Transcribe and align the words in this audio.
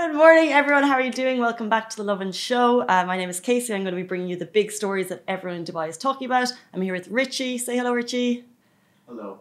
Good 0.00 0.14
morning, 0.14 0.50
everyone. 0.50 0.84
How 0.84 0.94
are 0.94 1.02
you 1.02 1.12
doing? 1.12 1.40
Welcome 1.40 1.68
back 1.68 1.90
to 1.90 1.96
the 1.98 2.04
Lovin 2.04 2.32
Show. 2.32 2.80
Uh, 2.88 3.04
my 3.04 3.18
name 3.18 3.28
is 3.28 3.38
Casey. 3.38 3.74
I'm 3.74 3.82
going 3.82 3.94
to 3.94 4.00
be 4.00 4.08
bringing 4.08 4.28
you 4.28 4.36
the 4.36 4.46
big 4.46 4.70
stories 4.70 5.08
that 5.08 5.22
everyone 5.28 5.58
in 5.58 5.64
Dubai 5.66 5.90
is 5.90 5.98
talking 5.98 6.24
about. 6.24 6.50
I'm 6.72 6.80
here 6.80 6.94
with 6.94 7.08
Richie. 7.08 7.58
Say 7.58 7.76
hello, 7.76 7.92
Richie. 7.92 8.46
Hello. 9.06 9.40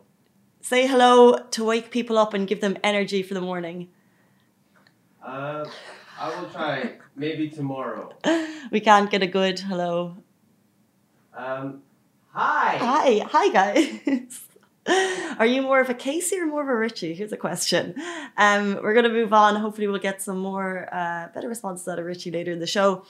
Say 0.60 0.86
hello 0.86 1.38
to 1.52 1.64
wake 1.64 1.92
people 1.92 2.18
up 2.18 2.34
and 2.34 2.46
give 2.46 2.60
them 2.60 2.76
energy 2.84 3.24
for 3.24 3.36
the 3.36 3.40
morning. 3.40 3.88
Uh, 5.26 5.64
I 6.20 6.38
will 6.38 6.50
try 6.50 6.96
maybe 7.16 7.50
tomorrow. 7.50 8.14
We 8.70 8.82
can't 8.82 9.10
get 9.10 9.24
a 9.24 9.28
good 9.28 9.60
hello. 9.60 10.18
Um, 11.34 11.84
hi. 12.34 12.76
Hi, 12.80 13.26
hi, 13.32 13.50
guys. 13.50 14.42
Are 15.40 15.46
you 15.46 15.62
more 15.62 15.80
of 15.80 15.90
a 15.90 15.94
Casey 15.94 16.38
or 16.40 16.46
more 16.46 16.64
of 16.64 16.70
a 16.70 16.76
Richie? 16.76 17.14
Here's 17.14 17.32
a 17.32 17.38
question. 17.38 17.96
Um, 18.38 18.80
we're 18.82 18.94
going 18.94 19.06
to 19.06 19.12
move 19.12 19.34
on. 19.34 19.56
Hopefully, 19.56 19.88
we'll 19.88 20.00
get 20.00 20.22
some 20.22 20.40
more 20.40 20.88
uh, 20.92 21.28
better 21.34 21.48
responses 21.48 21.88
out 21.88 22.00
of 22.00 22.06
Richie 22.06 22.32
later 22.32 22.52
in 22.52 22.60
the 22.60 22.68
show. 22.68 23.06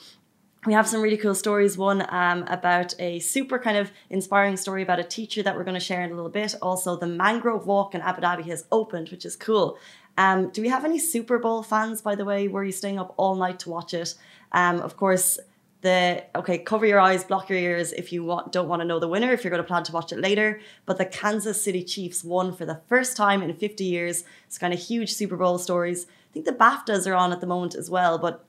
We 0.66 0.74
have 0.74 0.86
some 0.86 1.00
really 1.00 1.16
cool 1.16 1.34
stories. 1.34 1.78
One 1.78 2.04
um, 2.10 2.44
about 2.48 2.94
a 2.98 3.18
super 3.20 3.58
kind 3.58 3.78
of 3.78 3.90
inspiring 4.10 4.58
story 4.58 4.82
about 4.82 5.00
a 5.00 5.04
teacher 5.04 5.42
that 5.42 5.56
we're 5.56 5.64
going 5.64 5.74
to 5.74 5.80
share 5.80 6.02
in 6.02 6.10
a 6.10 6.14
little 6.14 6.30
bit. 6.30 6.54
Also, 6.60 6.96
the 6.96 7.06
Mangrove 7.06 7.66
Walk 7.66 7.94
in 7.94 8.02
Abu 8.02 8.20
Dhabi 8.20 8.44
has 8.44 8.66
opened, 8.70 9.08
which 9.08 9.24
is 9.24 9.36
cool. 9.36 9.78
Um, 10.18 10.50
do 10.50 10.60
we 10.60 10.68
have 10.68 10.84
any 10.84 10.98
Super 10.98 11.38
Bowl 11.38 11.62
fans, 11.62 12.02
by 12.02 12.14
the 12.14 12.26
way? 12.26 12.46
Were 12.46 12.62
you 12.62 12.72
staying 12.72 12.98
up 12.98 13.14
all 13.16 13.36
night 13.36 13.58
to 13.60 13.70
watch 13.70 13.94
it? 13.94 14.14
Um, 14.52 14.80
of 14.80 14.98
course, 14.98 15.38
the 15.82 16.24
okay 16.34 16.58
cover 16.58 16.86
your 16.86 17.00
eyes 17.00 17.24
block 17.24 17.48
your 17.48 17.58
ears 17.58 17.92
if 17.92 18.12
you 18.12 18.24
want, 18.24 18.52
don't 18.52 18.68
want 18.68 18.80
to 18.80 18.86
know 18.86 18.98
the 18.98 19.08
winner 19.08 19.32
if 19.32 19.42
you're 19.42 19.50
going 19.50 19.62
to 19.62 19.66
plan 19.66 19.82
to 19.84 19.92
watch 19.92 20.12
it 20.12 20.18
later. 20.18 20.60
But 20.86 20.98
the 20.98 21.06
kansas 21.06 21.62
city 21.62 21.82
chiefs 21.82 22.22
won 22.22 22.54
for 22.54 22.64
the 22.64 22.80
first 22.88 23.16
time 23.16 23.42
in 23.42 23.54
50 23.54 23.84
years. 23.84 24.24
It's 24.46 24.58
kind 24.58 24.74
of 24.74 24.80
huge 24.80 25.12
super 25.12 25.36
bowl 25.36 25.58
stories. 25.58 26.06
I 26.06 26.32
think 26.32 26.46
the 26.46 26.52
baftas 26.52 27.06
are 27.06 27.14
on 27.14 27.32
at 27.32 27.40
the 27.40 27.46
moment 27.46 27.74
as 27.74 27.90
well 27.90 28.18
but 28.18 28.44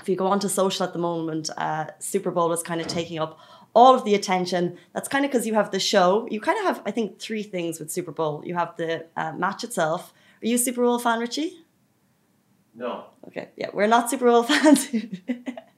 if 0.00 0.08
you 0.08 0.16
go 0.16 0.26
onto 0.26 0.48
social 0.48 0.86
at 0.86 0.92
the 0.92 0.98
moment 0.98 1.50
uh, 1.56 1.86
super 1.98 2.30
bowl 2.30 2.52
is 2.52 2.62
kind 2.62 2.80
of 2.80 2.86
taking 2.86 3.18
up 3.18 3.38
all 3.74 3.94
of 3.94 4.04
the 4.04 4.14
attention. 4.14 4.78
That's 4.94 5.08
kind 5.08 5.24
of 5.24 5.30
because 5.30 5.46
you 5.46 5.52
have 5.54 5.70
the 5.70 5.80
show. 5.80 6.26
You 6.30 6.40
kind 6.40 6.58
of 6.58 6.64
have 6.64 6.82
i 6.86 6.90
think 6.90 7.18
three 7.18 7.42
things 7.42 7.78
with 7.78 7.90
super 7.90 8.12
bowl. 8.12 8.42
You 8.44 8.54
have 8.54 8.76
the 8.76 9.06
uh, 9.16 9.32
match 9.32 9.64
itself. 9.64 10.12
Are 10.42 10.46
you 10.46 10.54
a 10.54 10.58
super 10.58 10.82
bowl 10.82 10.98
fan 10.98 11.20
richie? 11.20 11.66
No. 12.76 13.04
Okay, 13.26 13.48
yeah, 13.56 13.68
we're 13.72 13.86
not 13.86 14.10
Super 14.10 14.26
Bowl 14.26 14.42
fans. 14.50 14.88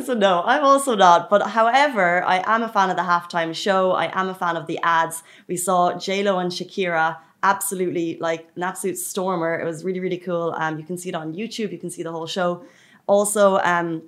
so 0.04 0.14
no, 0.14 0.42
I'm 0.44 0.64
also 0.64 0.94
not. 0.94 1.30
But 1.30 1.48
however, 1.48 2.24
I 2.24 2.42
am 2.46 2.62
a 2.62 2.68
fan 2.68 2.90
of 2.90 2.96
the 2.96 3.02
halftime 3.02 3.54
show. 3.54 3.92
I 3.92 4.10
am 4.18 4.28
a 4.28 4.34
fan 4.34 4.56
of 4.56 4.66
the 4.66 4.78
ads. 4.82 5.22
We 5.46 5.56
saw 5.56 5.98
J 5.98 6.22
Lo 6.22 6.38
and 6.38 6.50
Shakira 6.50 7.18
absolutely 7.42 8.18
like 8.20 8.48
an 8.56 8.64
absolute 8.64 8.98
stormer. 8.98 9.58
It 9.58 9.64
was 9.64 9.84
really 9.84 10.00
really 10.00 10.18
cool. 10.18 10.54
Um, 10.56 10.78
you 10.78 10.84
can 10.84 10.98
see 10.98 11.08
it 11.08 11.14
on 11.14 11.34
YouTube. 11.34 11.72
You 11.72 11.78
can 11.78 11.90
see 11.90 12.02
the 12.02 12.12
whole 12.12 12.26
show. 12.26 12.64
Also, 13.06 13.58
um, 13.58 14.02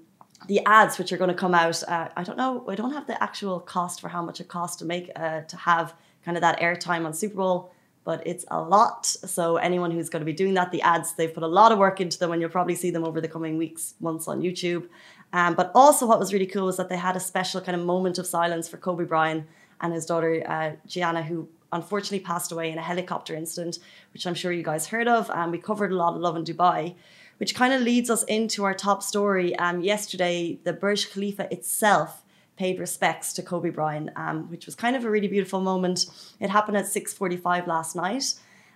the 0.46 0.60
ads 0.66 0.98
which 0.98 1.12
are 1.12 1.16
going 1.16 1.28
to 1.28 1.34
come 1.34 1.54
out. 1.54 1.82
Uh, 1.84 2.08
I 2.16 2.24
don't 2.24 2.38
know. 2.38 2.64
I 2.68 2.74
don't 2.74 2.92
have 2.92 3.06
the 3.06 3.22
actual 3.22 3.60
cost 3.60 4.00
for 4.00 4.08
how 4.08 4.22
much 4.22 4.40
it 4.40 4.48
costs 4.48 4.76
to 4.78 4.84
make 4.84 5.10
uh, 5.16 5.42
to 5.42 5.56
have 5.56 5.94
kind 6.24 6.36
of 6.36 6.42
that 6.42 6.60
airtime 6.60 7.06
on 7.06 7.14
Super 7.14 7.36
Bowl 7.36 7.72
but 8.04 8.26
it's 8.26 8.44
a 8.50 8.60
lot. 8.60 9.06
So 9.06 9.56
anyone 9.56 9.90
who's 9.90 10.08
going 10.08 10.20
to 10.20 10.26
be 10.26 10.32
doing 10.32 10.54
that, 10.54 10.72
the 10.72 10.82
ads, 10.82 11.14
they've 11.14 11.32
put 11.32 11.42
a 11.42 11.48
lot 11.48 11.70
of 11.70 11.78
work 11.78 12.00
into 12.00 12.18
them 12.18 12.32
and 12.32 12.40
you'll 12.40 12.50
probably 12.50 12.74
see 12.74 12.90
them 12.90 13.04
over 13.04 13.20
the 13.20 13.28
coming 13.28 13.56
weeks, 13.56 13.94
months 14.00 14.26
on 14.26 14.40
YouTube. 14.40 14.88
Um, 15.32 15.54
but 15.54 15.70
also 15.74 16.06
what 16.06 16.18
was 16.18 16.32
really 16.32 16.46
cool 16.46 16.66
was 16.66 16.76
that 16.76 16.88
they 16.88 16.96
had 16.96 17.16
a 17.16 17.20
special 17.20 17.60
kind 17.60 17.78
of 17.78 17.86
moment 17.86 18.18
of 18.18 18.26
silence 18.26 18.68
for 18.68 18.76
Kobe 18.76 19.04
Bryant 19.04 19.46
and 19.80 19.92
his 19.92 20.06
daughter, 20.06 20.42
uh, 20.46 20.72
Gianna, 20.86 21.22
who 21.22 21.48
unfortunately 21.72 22.20
passed 22.20 22.52
away 22.52 22.70
in 22.70 22.78
a 22.78 22.82
helicopter 22.82 23.34
incident, 23.34 23.78
which 24.12 24.26
I'm 24.26 24.34
sure 24.34 24.52
you 24.52 24.62
guys 24.62 24.88
heard 24.88 25.08
of. 25.08 25.30
And 25.32 25.52
we 25.52 25.58
covered 25.58 25.92
a 25.92 25.94
lot 25.94 26.14
of 26.14 26.20
Lovin 26.20 26.44
Dubai, 26.44 26.94
which 27.38 27.54
kind 27.54 27.72
of 27.72 27.80
leads 27.80 28.10
us 28.10 28.22
into 28.24 28.64
our 28.64 28.74
top 28.74 29.02
story. 29.02 29.56
Um, 29.56 29.80
yesterday, 29.80 30.58
the 30.64 30.72
Burj 30.72 31.10
Khalifa 31.10 31.52
itself 31.52 32.22
paid 32.56 32.78
respects 32.78 33.32
to 33.32 33.42
Kobe 33.42 33.70
Bryant, 33.70 34.10
um, 34.16 34.50
which 34.50 34.66
was 34.66 34.74
kind 34.74 34.94
of 34.94 35.04
a 35.04 35.10
really 35.10 35.28
beautiful 35.28 35.60
moment. 35.60 36.06
It 36.40 36.50
happened 36.50 36.76
at 36.76 36.86
6:45 36.86 37.66
last 37.66 37.96
night, 37.96 38.34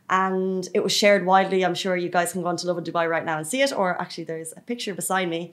and 0.09 0.66
it 0.72 0.82
was 0.82 0.93
shared 0.93 1.26
widely. 1.26 1.64
I'm 1.64 1.75
sure 1.75 1.94
you 1.94 2.09
guys 2.09 2.32
can 2.32 2.41
go 2.43 2.48
on 2.48 2.56
to 2.56 2.66
Lovin 2.66 2.84
Dubai 2.84 3.06
right 3.10 3.25
now 3.25 3.37
and 3.37 3.47
see 3.47 3.60
it, 3.60 3.72
or 3.76 4.00
actually, 4.00 4.25
there's 4.25 4.54
a 4.56 4.62
picture 4.62 4.94
beside 4.94 5.28
me. 5.28 5.53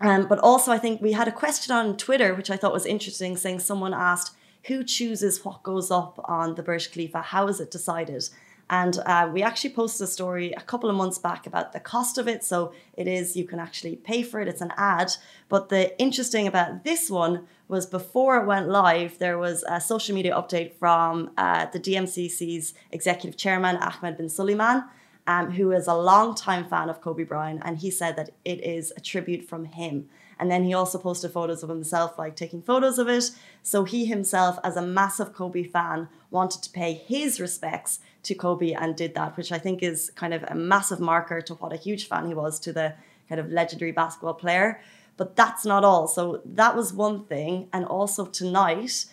Um, 0.00 0.26
but 0.26 0.38
also, 0.38 0.72
I 0.72 0.78
think 0.78 1.02
we 1.02 1.12
had 1.12 1.28
a 1.28 1.32
question 1.32 1.74
on 1.74 1.96
Twitter, 1.96 2.34
which 2.34 2.50
I 2.50 2.56
thought 2.56 2.72
was 2.72 2.86
interesting, 2.86 3.36
saying 3.36 3.60
someone 3.60 3.92
asked, 3.92 4.34
"Who 4.64 4.82
chooses 4.84 5.44
what 5.44 5.62
goes 5.62 5.90
up 5.90 6.20
on 6.24 6.54
the 6.54 6.62
Burj 6.62 6.90
Khalifa? 6.92 7.20
How 7.20 7.48
is 7.48 7.60
it 7.60 7.70
decided?" 7.70 8.28
And 8.70 9.00
uh, 9.04 9.28
we 9.32 9.42
actually 9.42 9.70
posted 9.70 10.04
a 10.04 10.10
story 10.10 10.52
a 10.52 10.60
couple 10.60 10.88
of 10.88 10.94
months 10.94 11.18
back 11.18 11.44
about 11.44 11.72
the 11.72 11.80
cost 11.80 12.18
of 12.18 12.28
it. 12.28 12.44
So 12.44 12.72
it 12.96 13.08
is, 13.08 13.36
you 13.36 13.44
can 13.44 13.58
actually 13.58 13.96
pay 13.96 14.22
for 14.22 14.40
it, 14.40 14.46
it's 14.46 14.60
an 14.60 14.72
ad. 14.76 15.12
But 15.48 15.70
the 15.70 15.98
interesting 16.00 16.46
about 16.46 16.84
this 16.84 17.10
one 17.10 17.48
was 17.66 17.84
before 17.84 18.36
it 18.36 18.46
went 18.46 18.68
live, 18.68 19.18
there 19.18 19.38
was 19.38 19.64
a 19.68 19.80
social 19.80 20.14
media 20.14 20.34
update 20.34 20.74
from 20.74 21.32
uh, 21.36 21.66
the 21.66 21.80
DMCC's 21.80 22.72
executive 22.92 23.36
chairman, 23.36 23.76
Ahmed 23.76 24.16
bin 24.16 24.28
Suleiman. 24.28 24.84
Um, 25.30 25.52
who 25.52 25.70
is 25.70 25.86
a 25.86 25.94
long-time 25.94 26.66
fan 26.68 26.90
of 26.90 27.00
Kobe 27.00 27.22
Bryant, 27.22 27.62
and 27.64 27.78
he 27.78 27.88
said 27.88 28.16
that 28.16 28.30
it 28.44 28.64
is 28.64 28.92
a 28.96 29.00
tribute 29.00 29.48
from 29.48 29.64
him. 29.64 30.08
And 30.40 30.50
then 30.50 30.64
he 30.64 30.74
also 30.74 30.98
posted 30.98 31.30
photos 31.30 31.62
of 31.62 31.68
himself, 31.68 32.18
like 32.18 32.34
taking 32.34 32.62
photos 32.62 32.98
of 32.98 33.08
it. 33.08 33.30
So 33.62 33.84
he 33.84 34.06
himself, 34.06 34.58
as 34.64 34.76
a 34.76 34.82
massive 34.82 35.32
Kobe 35.32 35.62
fan, 35.62 36.08
wanted 36.32 36.64
to 36.64 36.70
pay 36.70 36.94
his 36.94 37.38
respects 37.38 38.00
to 38.24 38.34
Kobe 38.34 38.72
and 38.72 38.96
did 38.96 39.14
that, 39.14 39.36
which 39.36 39.52
I 39.52 39.58
think 39.58 39.84
is 39.84 40.10
kind 40.16 40.34
of 40.34 40.42
a 40.48 40.54
massive 40.56 40.98
marker 40.98 41.40
to 41.42 41.54
what 41.54 41.72
a 41.72 41.76
huge 41.86 42.08
fan 42.08 42.26
he 42.26 42.34
was 42.34 42.58
to 42.60 42.72
the 42.72 42.94
kind 43.28 43.40
of 43.40 43.52
legendary 43.52 43.92
basketball 43.92 44.34
player. 44.34 44.80
But 45.16 45.36
that's 45.36 45.64
not 45.64 45.84
all. 45.84 46.08
So 46.08 46.42
that 46.44 46.74
was 46.74 46.92
one 46.92 47.24
thing. 47.26 47.68
And 47.72 47.84
also 47.84 48.26
tonight, 48.26 49.04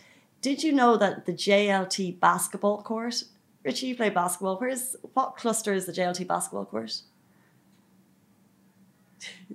did 0.42 0.64
you 0.64 0.72
know 0.72 0.98
that 0.98 1.28
the 1.28 1.34
JLT 1.34 2.20
basketball 2.20 2.82
court, 2.82 3.24
Richie, 3.63 3.88
you 3.88 3.95
play 3.95 4.09
basketball, 4.09 4.57
where's 4.57 4.95
what 5.13 5.35
cluster 5.35 5.73
is 5.73 5.85
the 5.85 5.91
JLT 5.91 6.28
basketball 6.28 6.66
court? 6.66 7.01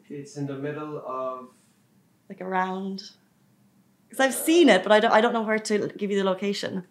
It's 0.08 0.36
in 0.36 0.46
the 0.46 0.56
middle 0.56 0.98
of. 1.06 1.48
Like 2.28 2.40
around 2.40 3.02
because 4.12 4.26
I've 4.26 4.34
seen 4.34 4.68
it, 4.68 4.82
but 4.82 4.92
I 4.92 5.00
don't 5.00 5.12
I 5.12 5.22
don't 5.22 5.32
know 5.32 5.42
where 5.42 5.58
to 5.58 5.88
give 5.96 6.10
you 6.10 6.18
the 6.18 6.24
location. 6.24 6.84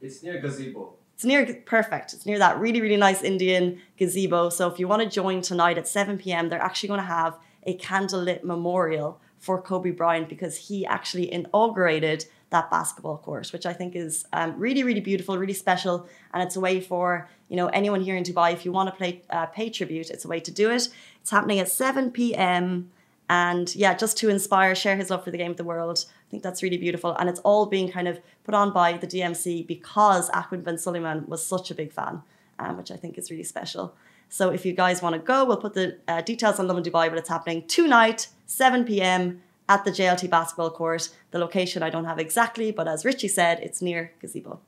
It's 0.00 0.22
near 0.22 0.40
gazebo. 0.40 0.94
It's 1.14 1.24
near 1.24 1.54
perfect. 1.66 2.14
It's 2.14 2.24
near 2.24 2.38
that 2.38 2.58
really 2.58 2.80
really 2.80 2.96
nice 2.96 3.22
Indian 3.22 3.80
gazebo. 3.98 4.48
So 4.48 4.68
if 4.68 4.78
you 4.78 4.88
want 4.88 5.02
to 5.02 5.08
join 5.08 5.42
tonight 5.42 5.76
at 5.76 5.86
7 5.86 6.16
p.m., 6.16 6.48
they're 6.48 6.62
actually 6.62 6.88
going 6.88 7.00
to 7.00 7.06
have 7.06 7.38
a 7.64 7.76
candlelit 7.76 8.42
memorial 8.42 9.20
for 9.38 9.60
Kobe 9.60 9.90
Bryant 9.90 10.30
because 10.30 10.56
he 10.56 10.86
actually 10.86 11.30
inaugurated 11.30 12.24
that 12.52 12.70
basketball 12.70 13.18
court, 13.18 13.52
which 13.52 13.66
I 13.66 13.72
think 13.72 13.96
is 13.96 14.24
um, 14.32 14.54
really 14.56 14.82
really 14.84 15.00
beautiful, 15.00 15.36
really 15.36 15.58
special, 15.66 16.06
and 16.32 16.42
it's 16.42 16.56
a 16.56 16.60
way 16.60 16.80
for 16.80 17.28
you 17.48 17.56
know 17.56 17.66
anyone 17.68 18.00
here 18.00 18.16
in 18.16 18.24
Dubai 18.24 18.52
if 18.52 18.64
you 18.64 18.72
want 18.72 18.88
to 18.90 18.94
play 18.94 19.22
uh, 19.30 19.46
pay 19.46 19.68
tribute, 19.68 20.08
it's 20.10 20.24
a 20.24 20.28
way 20.28 20.40
to 20.40 20.52
do 20.62 20.70
it. 20.70 20.88
It's 21.20 21.30
happening 21.30 21.58
at 21.58 21.68
7 21.68 22.10
p.m. 22.12 22.90
And 23.28 23.74
yeah, 23.74 23.94
just 23.94 24.18
to 24.18 24.28
inspire, 24.28 24.74
share 24.74 24.96
his 24.96 25.08
love 25.08 25.24
for 25.24 25.30
the 25.30 25.38
game 25.38 25.52
of 25.52 25.56
the 25.56 25.64
world. 25.64 26.04
I 26.26 26.28
think 26.30 26.42
that's 26.42 26.62
really 26.62 26.76
beautiful. 26.76 27.16
And 27.18 27.30
it's 27.30 27.40
all 27.40 27.64
being 27.66 27.90
kind 27.90 28.06
of 28.06 28.20
put 28.44 28.54
on 28.54 28.72
by 28.72 28.94
the 28.94 29.06
DMC 29.06 29.66
because 29.66 30.28
Ahmed 30.30 30.64
bin 30.64 30.76
Suleiman 30.76 31.24
was 31.28 31.44
such 31.44 31.70
a 31.70 31.74
big 31.74 31.92
fan, 31.92 32.22
um, 32.58 32.76
which 32.76 32.90
I 32.90 32.96
think 32.96 33.16
is 33.16 33.30
really 33.30 33.44
special. 33.44 33.94
So 34.28 34.50
if 34.50 34.66
you 34.66 34.72
guys 34.72 35.02
want 35.02 35.14
to 35.14 35.18
go, 35.18 35.44
we'll 35.44 35.58
put 35.58 35.74
the 35.74 35.98
uh, 36.08 36.22
details 36.22 36.58
on 36.58 36.66
Lovin 36.66 36.82
Dubai, 36.82 37.08
but 37.08 37.18
it's 37.18 37.28
happening 37.28 37.66
tonight, 37.66 38.28
7 38.46 38.84
p.m. 38.84 39.42
at 39.68 39.84
the 39.84 39.90
JLT 39.90 40.28
basketball 40.30 40.70
court. 40.70 41.08
The 41.30 41.38
location 41.38 41.82
I 41.82 41.90
don't 41.90 42.04
have 42.04 42.18
exactly, 42.18 42.72
but 42.72 42.88
as 42.88 43.04
Richie 43.04 43.28
said, 43.28 43.60
it's 43.60 43.80
near 43.80 44.12
Gazebo. 44.20 44.60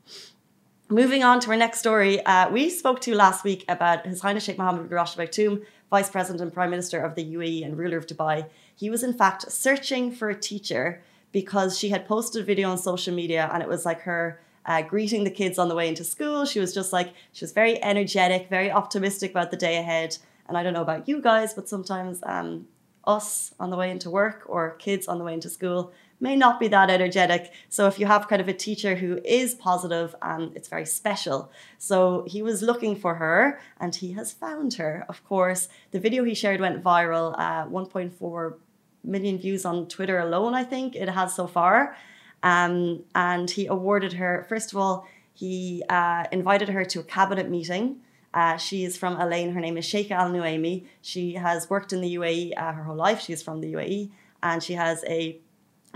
Moving 0.91 1.25
on 1.25 1.41
to 1.41 1.51
our 1.51 1.57
next 1.57 1.79
story, 1.79 2.25
uh, 2.27 2.51
we 2.51 2.69
spoke 2.69 3.01
to 3.01 3.15
last 3.15 3.43
week 3.43 3.65
about 3.69 4.07
His 4.07 4.21
Highness 4.21 4.45
Sheikh 4.45 4.59
Mohammed 4.59 4.89
bin 4.89 4.97
Rashid 4.97 5.19
Al 5.19 5.27
Maktoum 5.27 5.65
Vice 5.95 6.11
President 6.11 6.41
and 6.41 6.53
Prime 6.53 6.71
Minister 6.71 7.01
of 7.01 7.15
the 7.15 7.25
UAE 7.37 7.65
and 7.65 7.79
ruler 7.79 7.97
of 7.97 8.07
Dubai, 8.07 8.47
he 8.75 8.91
was 8.91 9.05
in 9.05 9.15
fact 9.15 9.51
searching 9.51 10.11
for 10.11 10.29
a 10.29 10.35
teacher 10.35 11.03
because 11.31 11.79
she 11.79 11.91
had 11.91 12.09
posted 12.09 12.43
a 12.43 12.45
video 12.45 12.69
on 12.69 12.79
social 12.79 13.15
media 13.15 13.49
and 13.53 13.63
it 13.63 13.69
was 13.69 13.87
like 13.87 14.01
her 14.01 14.41
uh, 14.67 14.83
greeting 14.83 15.23
the 15.23 15.31
kids 15.31 15.57
on 15.57 15.69
the 15.69 15.75
way 15.77 15.89
into 15.89 16.03
school. 16.03 16.45
She 16.47 16.59
was 16.59 16.75
just 16.75 16.93
like, 16.93 17.13
she 17.33 17.45
was 17.45 17.53
very 17.53 17.81
energetic, 17.83 18.49
very 18.49 18.73
optimistic 18.73 19.31
about 19.31 19.53
the 19.53 19.57
day 19.57 19.77
ahead. 19.77 20.19
And 20.49 20.59
I 20.59 20.65
don't 20.65 20.75
know 20.75 20.83
about 20.83 21.09
you 21.09 21.23
guys, 21.23 21.55
but 21.55 21.69
sometimes 21.69 22.23
um, 22.25 22.67
us 23.07 23.55
on 23.59 23.71
the 23.71 23.77
way 23.77 23.91
into 23.91 24.11
work 24.11 24.43
or 24.47 24.77
kids 24.77 25.09
on 25.09 25.19
the 25.19 25.25
way 25.25 25.35
into 25.35 25.49
school, 25.49 25.93
may 26.21 26.37
not 26.37 26.59
be 26.59 26.69
that 26.69 26.91
energetic. 26.91 27.53
So 27.69 27.87
if 27.87 27.99
you 27.99 28.07
have 28.07 28.29
kind 28.29 28.41
of 28.41 28.49
a 28.49 28.53
teacher 28.53 28.95
who 28.95 29.21
is 29.25 29.55
positive, 29.55 30.15
um, 30.23 30.53
it's 30.55 30.69
very 30.69 30.87
special. 30.87 31.51
So 31.79 32.25
he 32.27 32.43
was 32.43 32.63
looking 32.63 32.97
for 32.97 33.15
her 33.17 33.61
and 33.79 33.95
he 33.95 34.13
has 34.13 34.33
found 34.33 34.75
her. 34.75 35.05
Of 35.09 35.25
course, 35.25 35.69
the 35.91 36.01
video 36.01 36.25
he 36.25 36.35
shared 36.35 36.61
went 36.61 36.83
viral, 36.83 37.35
uh, 37.39 37.67
1.4 37.67 38.55
million 39.03 39.39
views 39.39 39.65
on 39.65 39.87
Twitter 39.87 40.19
alone, 40.19 40.55
I 40.55 40.65
think 40.65 40.97
it 40.97 41.09
has 41.09 41.35
so 41.35 41.47
far. 41.47 41.97
Um, 42.43 43.05
and 43.15 43.51
he 43.51 43.67
awarded 43.67 44.15
her, 44.15 44.47
first 44.49 44.73
of 44.73 44.79
all, 44.79 45.07
he 45.33 45.83
uh, 45.89 46.25
invited 46.31 46.69
her 46.69 46.85
to 46.85 47.01
a 47.01 47.03
cabinet 47.05 47.51
meeting 47.51 48.01
Uh, 48.35 48.57
she 48.57 48.85
is 48.85 48.97
from 48.97 49.17
Al 49.17 49.33
Ain. 49.33 49.53
Her 49.53 49.61
name 49.61 49.77
is 49.79 49.87
Sheikha 49.87 50.11
Al 50.11 50.31
Nuaimi. 50.31 50.87
She 51.01 51.35
has 51.35 51.71
worked 51.71 51.93
in 51.93 52.01
the 52.01 52.17
UAE 52.17 52.53
uh, 52.57 52.73
her 52.73 52.83
whole 52.83 52.97
life. 52.97 53.21
She 53.21 53.33
is 53.33 53.43
from 53.43 53.61
the 53.61 53.73
UAE 53.73 54.11
and 54.43 54.63
she 54.63 54.75
has 54.75 55.05
a 55.05 55.41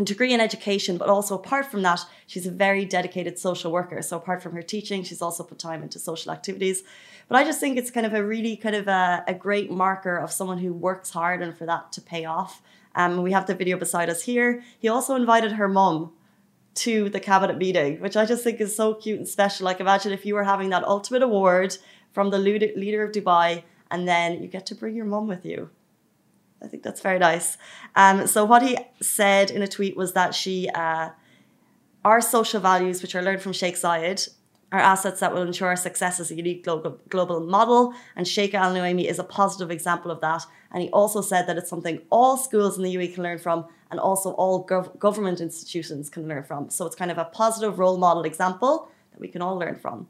degree 0.05 0.33
in 0.33 0.41
education, 0.41 0.97
but 0.97 1.09
also 1.09 1.35
apart 1.35 1.67
from 1.67 1.83
that, 1.83 2.01
she's 2.29 2.47
a 2.47 2.53
very 2.53 2.85
dedicated 2.85 3.39
social 3.39 3.73
worker. 3.73 4.01
So 4.03 4.17
apart 4.17 4.41
from 4.41 4.53
her 4.53 4.63
teaching, 4.63 5.03
she's 5.03 5.21
also 5.21 5.43
put 5.43 5.59
time 5.59 5.83
into 5.83 5.99
social 5.99 6.31
activities. 6.31 6.85
But 7.27 7.37
I 7.37 7.45
just 7.45 7.59
think 7.59 7.77
it's 7.77 7.91
kind 7.91 8.07
of 8.07 8.15
a 8.15 8.25
really 8.25 8.57
kind 8.57 8.77
of 8.77 8.87
a, 8.87 9.25
a 9.27 9.35
great 9.35 9.71
marker 9.71 10.17
of 10.17 10.31
someone 10.31 10.59
who 10.59 10.73
works 10.73 11.11
hard 11.11 11.43
and 11.43 11.59
for 11.59 11.67
that 11.67 11.91
to 11.93 12.01
pay 12.01 12.25
off. 12.25 12.63
Um, 12.95 13.23
we 13.23 13.33
have 13.33 13.47
the 13.47 13.55
video 13.55 13.77
beside 13.77 14.09
us 14.09 14.23
here. 14.23 14.63
He 14.79 14.89
also 14.89 15.17
invited 15.17 15.53
her 15.53 15.67
mum 15.67 16.13
to 16.77 17.09
the 17.09 17.19
cabinet 17.21 17.59
meeting, 17.59 18.01
which 18.01 18.17
I 18.17 18.25
just 18.25 18.45
think 18.45 18.61
is 18.61 18.75
so 18.75 18.95
cute 18.95 19.19
and 19.19 19.29
special. 19.29 19.65
Like 19.65 19.81
imagine 19.81 20.13
if 20.13 20.25
you 20.25 20.35
were 20.35 20.45
having 20.45 20.71
that 20.71 20.85
ultimate 20.85 21.23
award 21.23 21.77
from 22.13 22.31
the 22.31 22.39
leader 22.39 23.05
of 23.05 23.13
Dubai, 23.13 23.65
and 23.91 24.07
then 24.07 24.43
you 24.43 24.49
get 24.49 24.67
to 24.67 24.75
bring 24.75 24.95
your 24.95 25.05
mum 25.05 25.27
with 25.27 25.45
you. 25.45 25.71
I 26.63 26.67
think 26.67 26.83
that's 26.83 27.01
very 27.01 27.19
nice. 27.19 27.57
Um, 27.95 28.27
so 28.27 28.45
what 28.45 28.63
he 28.63 28.77
said 29.01 29.51
in 29.51 29.63
a 29.63 29.69
tweet 29.69 29.97
was 29.97 30.13
that 30.15 30.35
she, 30.35 30.69
uh, 30.75 31.11
our 32.05 32.21
social 32.21 32.61
values, 32.61 33.01
which 33.03 33.15
are 33.15 33.23
learned 33.23 33.43
from 33.43 33.53
Sheikh 33.53 33.77
Zayed, 33.77 34.29
are 34.71 34.81
assets 34.81 35.21
that 35.21 35.33
will 35.33 35.43
ensure 35.43 35.69
our 35.69 35.77
success 35.77 36.21
as 36.21 36.31
a 36.31 36.35
unique 36.35 36.63
global, 36.65 37.01
global 37.09 37.41
model. 37.41 37.95
And 38.17 38.29
Sheikh 38.29 38.55
Al 38.55 38.75
Nuaimi 38.75 39.05
is 39.05 39.19
a 39.19 39.25
positive 39.25 39.71
example 39.71 40.11
of 40.11 40.21
that. 40.21 40.43
And 40.73 40.83
he 40.83 40.91
also 40.91 41.23
said 41.23 41.47
that 41.47 41.57
it's 41.57 41.71
something 41.71 42.03
all 42.11 42.37
schools 42.37 42.77
in 42.77 42.85
the 42.85 42.95
UAE 42.95 43.15
can 43.15 43.23
learn 43.23 43.39
from, 43.39 43.67
and 43.91 43.99
also 43.99 44.33
all 44.33 44.67
gov- 44.67 44.99
government 44.99 45.41
institutions 45.41 46.11
can 46.11 46.29
learn 46.29 46.43
from. 46.43 46.69
So 46.69 46.85
it's 46.85 46.97
kind 46.97 47.11
of 47.11 47.17
a 47.17 47.25
positive 47.25 47.79
role 47.79 47.97
model 47.97 48.25
example 48.25 48.91
that 49.13 49.21
we 49.21 49.29
can 49.29 49.41
all 49.41 49.57
learn 49.57 49.77
from. 49.77 50.09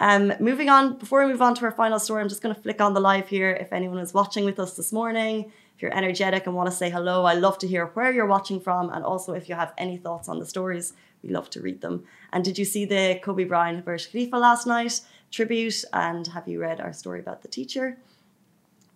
Um, 0.00 0.32
moving 0.40 0.70
on, 0.70 0.96
before 0.96 1.26
we 1.26 1.30
move 1.30 1.42
on 1.42 1.54
to 1.56 1.64
our 1.66 1.70
final 1.70 1.98
story, 1.98 2.22
I'm 2.22 2.28
just 2.30 2.40
going 2.40 2.54
to 2.54 2.60
flick 2.60 2.80
on 2.80 2.94
the 2.94 3.00
live 3.00 3.28
here. 3.28 3.50
If 3.50 3.70
anyone 3.70 3.98
is 3.98 4.14
watching 4.14 4.46
with 4.46 4.58
us 4.58 4.74
this 4.74 4.92
morning, 4.92 5.52
if 5.76 5.82
you're 5.82 5.94
energetic 5.94 6.46
and 6.46 6.56
want 6.56 6.70
to 6.70 6.74
say 6.74 6.88
hello, 6.88 7.26
I 7.26 7.34
love 7.34 7.58
to 7.58 7.68
hear 7.68 7.84
where 7.88 8.10
you're 8.10 8.26
watching 8.26 8.60
from. 8.60 8.88
And 8.88 9.04
also, 9.04 9.34
if 9.34 9.46
you 9.46 9.56
have 9.56 9.74
any 9.76 9.98
thoughts 9.98 10.26
on 10.26 10.38
the 10.38 10.46
stories, 10.46 10.94
we 11.22 11.28
love 11.28 11.50
to 11.50 11.60
read 11.60 11.82
them. 11.82 12.04
And 12.32 12.42
did 12.42 12.56
you 12.56 12.64
see 12.64 12.86
the 12.86 13.20
Kobe 13.22 13.44
Bryant 13.44 13.84
Burj 13.84 14.10
Khalifa 14.10 14.38
last 14.38 14.66
night 14.66 15.02
tribute? 15.30 15.84
And 15.92 16.26
have 16.28 16.48
you 16.48 16.60
read 16.62 16.80
our 16.80 16.94
story 16.94 17.20
about 17.20 17.42
the 17.42 17.48
teacher? 17.48 17.98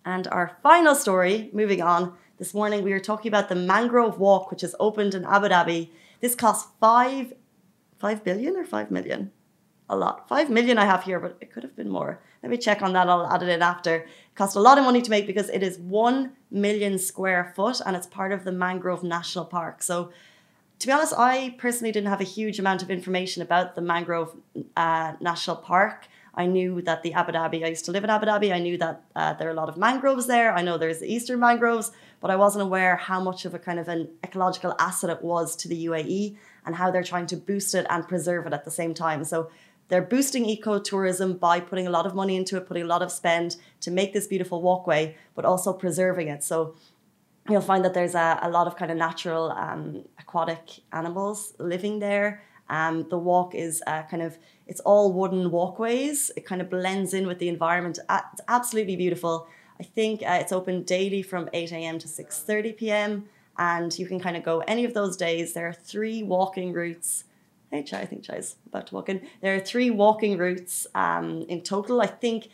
And 0.05 0.27
our 0.29 0.57
final 0.63 0.95
story, 0.95 1.51
moving 1.53 1.83
on, 1.83 2.13
this 2.39 2.55
morning 2.55 2.83
we 2.83 2.91
were 2.91 2.99
talking 2.99 3.29
about 3.29 3.49
the 3.49 3.55
Mangrove 3.55 4.17
Walk, 4.17 4.49
which 4.49 4.63
is 4.63 4.75
opened 4.79 5.13
in 5.13 5.23
Abu 5.23 5.49
Dhabi. 5.49 5.89
This 6.19 6.33
cost 6.33 6.69
five, 6.79 7.33
five 7.99 8.23
billion 8.23 8.57
or 8.57 8.65
five 8.65 8.89
million? 8.89 9.31
A 9.87 9.95
lot. 9.95 10.27
Five 10.27 10.49
million 10.49 10.77
I 10.79 10.85
have 10.85 11.03
here, 11.03 11.19
but 11.19 11.37
it 11.41 11.51
could 11.51 11.61
have 11.63 11.75
been 11.75 11.89
more. 11.89 12.19
Let 12.41 12.49
me 12.49 12.57
check 12.57 12.81
on 12.81 12.93
that. 12.93 13.07
I'll 13.07 13.27
add 13.27 13.43
it 13.43 13.49
in 13.49 13.61
after. 13.61 13.95
It 13.95 14.07
cost 14.35 14.55
a 14.55 14.59
lot 14.59 14.77
of 14.79 14.83
money 14.83 15.01
to 15.01 15.09
make 15.11 15.27
because 15.27 15.49
it 15.49 15.61
is 15.61 15.77
one 15.77 16.31
million 16.49 16.97
square 16.97 17.53
foot 17.55 17.81
and 17.85 17.95
it's 17.95 18.07
part 18.07 18.31
of 18.31 18.43
the 18.45 18.51
Mangrove 18.51 19.03
National 19.03 19.45
Park. 19.45 19.83
So, 19.83 20.11
to 20.79 20.87
be 20.87 20.91
honest, 20.91 21.13
I 21.17 21.55
personally 21.57 21.91
didn't 21.91 22.09
have 22.09 22.19
a 22.19 22.25
huge 22.25 22.59
amount 22.59 22.81
of 22.81 22.89
information 22.89 23.41
about 23.43 23.75
the 23.75 23.81
Mangrove 23.81 24.35
uh, 24.75 25.13
National 25.21 25.55
Park. 25.55 26.07
I 26.35 26.47
knew 26.47 26.81
that 26.81 27.01
the 27.01 27.13
Abu 27.13 27.31
Dhabi, 27.31 27.63
I 27.63 27.69
used 27.69 27.85
to 27.85 27.91
live 27.91 28.03
in 28.03 28.09
Abu 28.09 28.25
Dhabi. 28.25 28.53
I 28.53 28.59
knew 28.59 28.77
that 28.77 29.03
uh, 29.15 29.33
there 29.33 29.47
are 29.47 29.51
a 29.51 29.55
lot 29.55 29.69
of 29.69 29.77
mangroves 29.77 30.27
there. 30.27 30.53
I 30.53 30.61
know 30.61 30.77
there's 30.77 30.99
the 30.99 31.11
eastern 31.11 31.39
mangroves, 31.39 31.91
but 32.19 32.29
I 32.29 32.35
wasn't 32.35 32.63
aware 32.63 32.97
how 32.97 33.21
much 33.21 33.45
of 33.45 33.53
a 33.53 33.59
kind 33.59 33.79
of 33.79 33.87
an 33.87 34.09
ecological 34.23 34.75
asset 34.77 35.09
it 35.09 35.23
was 35.23 35.55
to 35.57 35.69
the 35.69 35.85
UAE 35.85 36.35
and 36.65 36.75
how 36.75 36.91
they're 36.91 37.03
trying 37.03 37.27
to 37.27 37.37
boost 37.37 37.73
it 37.73 37.85
and 37.89 38.07
preserve 38.07 38.45
it 38.47 38.53
at 38.53 38.65
the 38.65 38.71
same 38.71 38.93
time. 38.93 39.23
So 39.23 39.49
they're 39.87 40.01
boosting 40.01 40.45
ecotourism 40.45 41.39
by 41.39 41.59
putting 41.59 41.85
a 41.85 41.89
lot 41.89 42.05
of 42.05 42.15
money 42.15 42.35
into 42.35 42.57
it, 42.57 42.67
putting 42.67 42.83
a 42.83 42.87
lot 42.87 43.01
of 43.01 43.11
spend 43.11 43.57
to 43.81 43.91
make 43.91 44.13
this 44.13 44.27
beautiful 44.27 44.61
walkway, 44.61 45.15
but 45.35 45.45
also 45.45 45.73
preserving 45.73 46.27
it. 46.27 46.43
So 46.43 46.75
you'll 47.49 47.61
find 47.61 47.85
that 47.85 47.93
there's 47.93 48.15
a, 48.15 48.39
a 48.41 48.49
lot 48.49 48.67
of 48.67 48.75
kind 48.75 48.91
of 48.91 48.97
natural 48.97 49.51
um, 49.51 50.03
aquatic 50.19 50.81
animals 50.91 51.53
living 51.59 51.99
there. 51.99 52.41
Um, 52.67 53.07
the 53.09 53.17
walk 53.17 53.53
is 53.53 53.83
uh, 53.85 54.03
kind 54.03 54.23
of 54.23 54.37
it's 54.65 54.79
all 54.79 55.13
wooden 55.13 55.51
walkways. 55.51 56.31
It 56.35 56.45
kind 56.45 56.61
of 56.61 56.69
blends 56.71 57.13
in 57.13 57.27
with 57.27 57.37
the 57.37 57.49
environment. 57.49 57.99
It's 58.09 58.41
absolutely 58.47 58.95
beautiful. 58.95 59.47
I 59.79 59.83
think 59.83 60.23
uh, 60.23 60.39
it's 60.41 60.51
open 60.51 60.83
daily 60.83 61.21
from 61.21 61.49
8 61.53 61.71
a.m. 61.73 61.99
to 61.99 62.07
6:30 62.07 62.77
p.m. 62.77 63.25
and 63.57 63.97
you 63.99 64.07
can 64.07 64.19
kind 64.19 64.35
of 64.35 64.43
go 64.43 64.59
any 64.61 64.83
of 64.83 64.95
those 64.95 65.15
days. 65.15 65.53
There 65.53 65.67
are 65.67 65.73
three 65.73 66.23
walking 66.23 66.73
routes 66.73 67.25
Hey, 67.71 67.83
Chai, 67.83 68.01
I 68.01 68.05
think 68.05 68.23
Chai's 68.23 68.55
about 68.67 68.87
to 68.87 68.95
walk 68.95 69.09
in. 69.09 69.27
There 69.41 69.55
are 69.55 69.59
three 69.59 69.89
walking 69.89 70.37
routes 70.37 70.87
um, 70.95 71.45
in 71.49 71.61
total. 71.61 72.01
I 72.01 72.07
think 72.07 72.49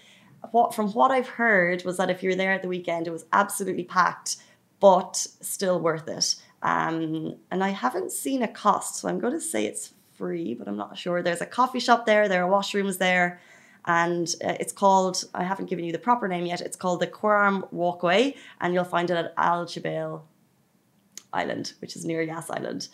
what 0.51 0.73
from 0.73 0.91
what 0.93 1.11
I've 1.11 1.27
heard 1.27 1.83
was 1.83 1.97
that 1.97 2.09
if 2.09 2.23
you're 2.23 2.35
there 2.35 2.53
at 2.53 2.61
the 2.61 2.67
weekend, 2.67 3.07
it 3.07 3.11
was 3.11 3.25
absolutely 3.31 3.83
packed, 3.83 4.37
but 4.79 5.15
still 5.15 5.79
worth 5.79 6.07
it. 6.07 6.35
Um, 6.63 7.35
and 7.51 7.63
I 7.63 7.69
haven't 7.69 8.11
seen 8.11 8.41
a 8.41 8.47
cost, 8.47 8.97
so 8.97 9.09
I'm 9.09 9.19
going 9.19 9.33
to 9.33 9.41
say 9.41 9.65
it's 9.65 9.93
free, 10.13 10.53
but 10.53 10.67
I'm 10.67 10.77
not 10.77 10.97
sure. 10.97 11.21
There's 11.21 11.41
a 11.41 11.45
coffee 11.45 11.79
shop 11.79 12.05
there, 12.05 12.27
there 12.27 12.43
are 12.45 12.49
washrooms 12.49 12.97
there, 12.97 13.39
and 13.85 14.27
uh, 14.43 14.55
it's 14.59 14.73
called, 14.73 15.23
I 15.33 15.43
haven't 15.43 15.69
given 15.69 15.85
you 15.85 15.91
the 15.91 15.99
proper 15.99 16.27
name 16.27 16.45
yet, 16.45 16.61
it's 16.61 16.77
called 16.77 16.99
the 16.99 17.07
Quram 17.07 17.67
Walkway, 17.71 18.35
and 18.59 18.73
you'll 18.73 18.83
find 18.83 19.09
it 19.09 19.17
at 19.17 19.33
Al 19.37 19.65
Jubail 19.65 20.21
Island, 21.33 21.73
which 21.79 21.95
is 21.95 22.05
near 22.05 22.21
Yas 22.21 22.49
Island. 22.49 22.87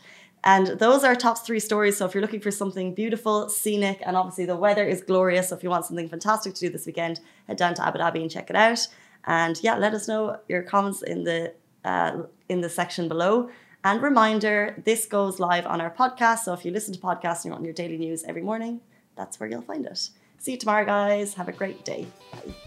And 0.43 0.67
those 0.79 1.03
are 1.03 1.15
top 1.15 1.45
three 1.45 1.59
stories. 1.59 1.97
So 1.97 2.05
if 2.05 2.13
you're 2.13 2.21
looking 2.21 2.39
for 2.39 2.51
something 2.51 2.93
beautiful, 2.93 3.49
scenic, 3.49 4.01
and 4.05 4.15
obviously 4.15 4.45
the 4.45 4.55
weather 4.55 4.85
is 4.87 5.01
glorious. 5.01 5.49
So 5.49 5.55
if 5.55 5.63
you 5.63 5.69
want 5.69 5.85
something 5.85 6.07
fantastic 6.07 6.53
to 6.53 6.59
do 6.59 6.69
this 6.69 6.85
weekend, 6.85 7.19
head 7.47 7.57
down 7.57 7.73
to 7.75 7.85
Abu 7.85 7.99
Dhabi 7.99 8.21
and 8.21 8.31
check 8.31 8.49
it 8.49 8.55
out. 8.55 8.87
And 9.25 9.61
yeah, 9.61 9.75
let 9.77 9.93
us 9.93 10.07
know 10.07 10.37
your 10.47 10.63
comments 10.63 11.01
in 11.01 11.23
the 11.23 11.53
uh, 11.83 12.23
in 12.49 12.61
the 12.61 12.69
section 12.69 13.07
below. 13.07 13.49
And 13.83 14.01
reminder, 14.01 14.81
this 14.85 15.05
goes 15.05 15.39
live 15.39 15.65
on 15.65 15.79
our 15.81 15.91
podcast. 15.91 16.39
So 16.39 16.53
if 16.53 16.65
you 16.65 16.71
listen 16.71 16.93
to 16.93 16.99
podcasts 16.99 17.43
and 17.43 17.45
you 17.45 17.51
want 17.51 17.63
your 17.63 17.73
daily 17.73 17.97
news 17.97 18.23
every 18.23 18.41
morning, 18.41 18.81
that's 19.15 19.39
where 19.39 19.49
you'll 19.49 19.61
find 19.61 19.85
it. 19.85 20.09
See 20.37 20.53
you 20.53 20.57
tomorrow, 20.57 20.85
guys. 20.85 21.33
Have 21.35 21.47
a 21.47 21.53
great 21.53 21.83
day. 21.85 22.07
Bye. 22.31 22.66